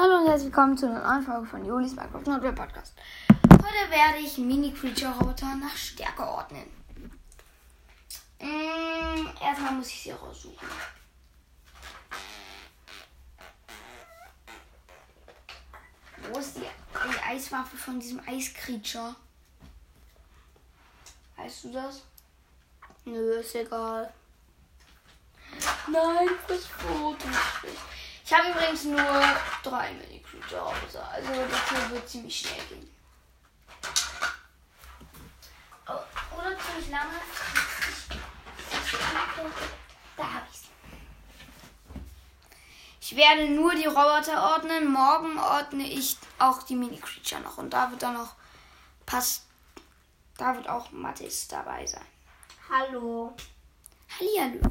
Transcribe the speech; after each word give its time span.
Hallo 0.00 0.18
und 0.18 0.28
herzlich 0.28 0.52
willkommen 0.52 0.78
zu 0.78 0.86
einer 0.86 1.02
neuen 1.02 1.24
Folge 1.24 1.44
von 1.44 1.64
Julis 1.64 1.96
Minecraft 1.96 2.22
Notwehr 2.24 2.52
Podcast. 2.52 2.94
Heute 3.50 3.90
werde 3.90 4.18
ich 4.18 4.38
Mini-Creature-Roboter 4.38 5.56
nach 5.56 5.76
Stärke 5.76 6.22
ordnen. 6.22 6.70
Mm, 8.40 9.26
erstmal 9.42 9.72
muss 9.72 9.88
ich 9.88 10.02
sie 10.02 10.12
raussuchen. 10.12 10.68
Wo 16.30 16.38
ist 16.38 16.58
die, 16.58 16.60
die 16.60 17.18
Eiswaffe 17.26 17.76
von 17.76 17.98
diesem 17.98 18.20
Eis-Creature? 18.24 19.16
Weißt 21.38 21.64
du 21.64 21.72
das? 21.72 22.04
Nö, 23.04 23.40
ist 23.40 23.56
egal. 23.56 24.14
Nein, 25.90 26.28
das 26.46 26.66
Foto. 26.66 27.26
Ich 28.30 28.34
habe 28.34 28.50
übrigens 28.50 28.84
nur 28.84 29.00
drei 29.62 29.90
Mini-Creature 29.94 30.62
Hause. 30.62 31.02
Also 31.02 31.30
das 31.50 31.70
hier 31.70 31.90
wird 31.92 32.06
ziemlich 32.06 32.38
schnell 32.38 32.60
gehen. 32.68 32.90
Oh, 35.88 36.36
oder 36.36 36.58
ziemlich 36.58 36.90
lange. 36.90 37.14
Da 40.14 40.22
habe 40.24 40.46
ich's. 40.52 40.64
Ich 43.00 43.16
werde 43.16 43.48
nur 43.48 43.74
die 43.74 43.86
Roboter 43.86 44.52
ordnen. 44.52 44.92
Morgen 44.92 45.38
ordne 45.38 45.84
ich 45.84 46.18
auch 46.38 46.62
die 46.64 46.76
Mini-Creature 46.76 47.40
noch. 47.40 47.56
Und 47.56 47.70
da 47.70 47.90
wird 47.90 48.02
dann 48.02 48.12
noch 48.12 48.34
passt. 49.06 49.46
Da 50.36 50.54
wird 50.54 50.68
auch 50.68 50.90
Mattis 50.90 51.48
dabei 51.48 51.86
sein. 51.86 52.04
Hallo. 52.68 53.34
Hallihallo. 54.18 54.70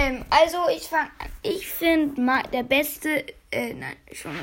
Ähm, 0.00 0.24
also 0.30 0.68
ich 0.74 0.88
fang 0.88 1.10
an. 1.18 1.28
Ich 1.42 1.68
finde 1.68 2.42
der 2.52 2.62
beste, 2.62 3.26
äh, 3.50 3.74
nein, 3.74 3.96
ich 4.06 4.20
fange 4.20 4.38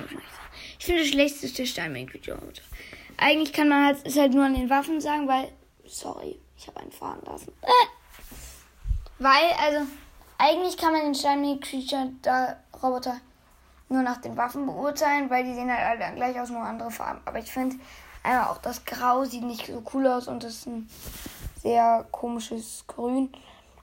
Ich 0.78 0.86
finde 0.86 1.02
das 1.02 1.10
schlechteste 1.10 1.66
Steinmine-Creature. 1.66 2.38
Eigentlich 3.18 3.54
kann 3.54 3.70
man 3.70 3.86
halt, 3.86 4.06
ist 4.06 4.18
halt 4.18 4.34
nur 4.34 4.46
an 4.46 4.54
den 4.54 4.70
Waffen 4.70 5.02
sagen, 5.02 5.28
weil, 5.28 5.52
sorry, 5.86 6.40
ich 6.56 6.68
habe 6.68 6.80
einen 6.80 6.92
fahren 6.92 7.22
lassen. 7.26 7.52
Äh. 7.64 7.88
Weil, 9.18 9.52
also, 9.60 9.88
eigentlich 10.38 10.78
kann 10.78 10.94
man 10.94 11.02
den 11.02 11.16
Steinmine-Creature, 11.16 12.12
da 12.22 12.58
Roboter, 12.84 13.20
nur 13.90 14.04
nach 14.04 14.18
den 14.18 14.38
Waffen 14.38 14.66
beurteilen, 14.68 15.30
weil 15.30 15.44
die 15.44 15.56
sehen 15.56 15.72
halt 15.72 16.02
alle 16.02 16.16
gleich 16.16 16.40
aus, 16.40 16.50
nur 16.50 16.62
andere 16.62 16.92
Farben. 16.92 17.22
Aber 17.26 17.40
ich 17.40 17.52
finde 17.52 17.78
einfach 18.22 18.52
auch 18.52 18.58
das 18.60 18.86
Grau 18.86 19.24
sieht 19.24 19.44
nicht 19.44 19.66
so 19.66 19.82
cool 19.94 20.06
aus 20.06 20.28
und 20.28 20.44
das 20.44 20.54
ist 20.54 20.68
ein 20.68 20.90
sehr 21.64 22.06
komisches 22.12 22.84
Grün. 22.86 23.32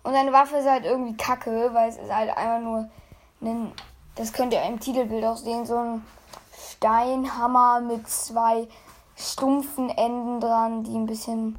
Und 0.04 0.12
seine 0.12 0.32
Waffe 0.32 0.56
ist 0.58 0.68
halt 0.68 0.84
irgendwie 0.84 1.16
kacke, 1.16 1.70
weil 1.72 1.88
es 1.88 1.96
ist 1.96 2.14
halt 2.14 2.30
einfach 2.36 2.60
nur 2.60 2.88
ein, 3.40 3.72
das 4.14 4.32
könnt 4.32 4.52
ihr 4.52 4.62
im 4.62 4.78
Titelbild 4.78 5.24
auch 5.24 5.36
sehen, 5.36 5.66
so 5.66 5.76
ein 5.76 6.06
Steinhammer 6.70 7.80
mit 7.80 8.08
zwei 8.08 8.68
stumpfen 9.16 9.90
Enden 9.90 10.40
dran, 10.40 10.84
die 10.84 10.94
ein 10.94 11.06
bisschen 11.06 11.58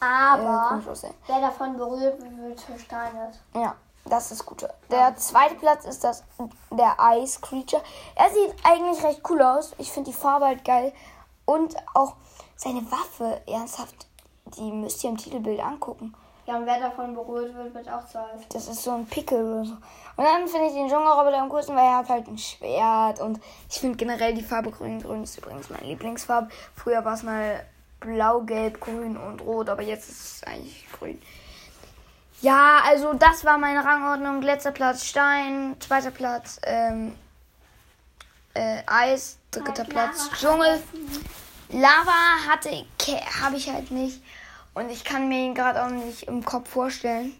aber 0.00 0.82
äh, 0.84 1.10
wer 1.26 1.40
davon 1.40 1.76
berührt 1.76 2.20
wird, 2.20 2.60
versteinert. 2.60 3.38
Ja, 3.54 3.74
das 4.04 4.30
ist 4.30 4.44
gut. 4.44 4.66
Der 4.90 5.16
zweite 5.16 5.54
Platz 5.54 5.84
ist 5.84 6.04
das 6.04 6.22
der 6.70 6.96
Ice 7.14 7.40
Creature. 7.40 7.82
Er 8.14 8.30
sieht 8.30 8.54
eigentlich 8.64 9.02
recht 9.02 9.22
cool 9.30 9.42
aus. 9.42 9.72
Ich 9.78 9.90
finde 9.90 10.10
die 10.10 10.16
Farbe 10.16 10.46
halt 10.46 10.64
geil 10.64 10.92
und 11.44 11.76
auch 11.94 12.14
seine 12.56 12.82
Waffe 12.90 13.40
ernsthaft. 13.46 14.06
Die 14.58 14.70
müsst 14.70 15.02
ihr 15.02 15.10
im 15.10 15.16
Titelbild 15.16 15.60
angucken. 15.60 16.14
Ja, 16.46 16.56
und 16.56 16.66
wer 16.66 16.78
davon 16.78 17.14
berührt 17.14 17.54
wird, 17.54 17.74
wird 17.74 17.88
auch 17.88 18.06
zu 18.06 18.18
alt. 18.18 18.46
Das 18.50 18.68
ist 18.68 18.84
so 18.84 18.92
ein 18.92 19.06
Pickel 19.06 19.42
oder 19.42 19.64
so. 19.64 19.72
Und 20.16 20.24
dann 20.24 20.46
finde 20.46 20.68
ich 20.68 20.74
den 20.74 20.88
Dschungelroboter 20.88 21.38
am 21.38 21.48
coolsten, 21.48 21.74
weil 21.74 21.84
er 21.84 21.98
hat 21.98 22.08
halt 22.08 22.28
ein 22.28 22.38
Schwert. 22.38 23.20
Und 23.20 23.40
ich 23.68 23.80
finde 23.80 23.96
generell 23.96 24.32
die 24.32 24.42
Farbe 24.42 24.70
grün. 24.70 25.02
Grün 25.02 25.24
ist 25.24 25.36
übrigens 25.36 25.70
meine 25.70 25.86
Lieblingsfarbe. 25.86 26.48
Früher 26.76 27.04
war 27.04 27.14
es 27.14 27.24
mal 27.24 27.64
blau, 27.98 28.42
gelb, 28.42 28.80
grün 28.80 29.16
und 29.16 29.40
rot, 29.40 29.68
aber 29.68 29.82
jetzt 29.82 30.08
ist 30.08 30.20
es 30.20 30.42
eigentlich 30.44 30.86
grün. 30.92 31.20
Ja, 32.42 32.80
also 32.84 33.14
das 33.14 33.44
war 33.44 33.58
meine 33.58 33.84
Rangordnung. 33.84 34.40
Letzter 34.40 34.70
Platz 34.70 35.04
Stein, 35.04 35.74
zweiter 35.80 36.12
Platz 36.12 36.60
ähm, 36.62 37.16
äh, 38.54 38.82
Eis, 38.86 39.38
dritter 39.50 39.84
Platz 39.84 40.30
Dschungel. 40.38 40.80
Lava 41.70 42.48
hatte 42.48 42.84
habe 43.42 43.56
ich 43.56 43.72
halt 43.72 43.90
nicht. 43.90 44.22
Und 44.76 44.90
ich 44.90 45.04
kann 45.04 45.30
mir 45.30 45.38
ihn 45.38 45.54
gerade 45.54 45.82
auch 45.82 45.88
nicht 45.88 46.24
im 46.24 46.44
Kopf 46.44 46.68
vorstellen. 46.68 47.34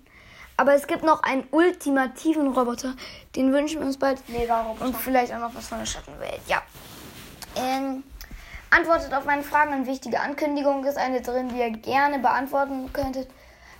Aber 0.56 0.72
es 0.72 0.86
gibt 0.86 1.02
noch 1.02 1.22
einen 1.22 1.46
ultimativen 1.50 2.48
Roboter. 2.48 2.94
Den 3.36 3.52
wünschen 3.52 3.80
wir 3.80 3.86
uns 3.86 3.98
bald. 3.98 4.26
Mega 4.30 4.62
Roboter. 4.62 4.86
Und 4.86 4.96
vielleicht 4.96 5.34
auch 5.34 5.40
noch 5.40 5.54
was 5.54 5.68
von 5.68 5.78
der 5.78 5.84
Schattenwelt. 5.84 6.40
Ja. 6.46 6.62
Ähm, 7.54 8.02
antwortet 8.70 9.12
auf 9.12 9.26
meine 9.26 9.42
Fragen. 9.42 9.74
Eine 9.74 9.86
wichtige 9.86 10.18
Ankündigung 10.18 10.82
ist 10.86 10.96
eine 10.96 11.20
drin, 11.20 11.50
die 11.50 11.58
ihr 11.58 11.72
gerne 11.72 12.20
beantworten 12.20 12.90
könntet. 12.94 13.28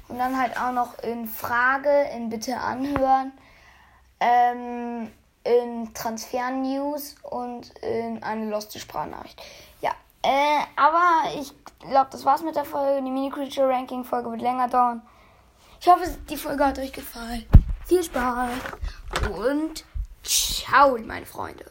Und 0.08 0.18
dann 0.18 0.38
halt 0.38 0.60
auch 0.60 0.72
noch 0.72 0.98
in 0.98 1.26
Frage, 1.26 2.10
in 2.14 2.28
Bitte 2.28 2.58
anhören, 2.58 3.32
ähm, 4.20 5.10
in 5.44 5.94
Transfer-News 5.94 7.16
und 7.22 7.70
in 7.78 8.22
eine 8.22 8.50
loste 8.50 8.78
Sprachnachricht. 8.78 9.40
Ja. 9.80 9.92
Äh, 10.26 10.64
aber 10.74 11.38
ich 11.40 11.52
glaube, 11.78 12.08
das 12.10 12.24
war's 12.24 12.42
mit 12.42 12.56
der 12.56 12.64
Folge. 12.64 13.00
Die 13.00 13.12
Mini-Creature-Ranking-Folge 13.12 14.32
wird 14.32 14.42
länger 14.42 14.66
dauern. 14.66 15.02
Ich 15.80 15.86
hoffe, 15.86 16.02
die 16.28 16.36
Folge 16.36 16.66
hat 16.66 16.80
euch 16.80 16.92
gefallen. 16.92 17.46
Viel 17.84 18.02
Spaß 18.02 18.50
und 19.38 19.84
ciao, 20.24 20.98
meine 20.98 21.26
Freunde. 21.26 21.64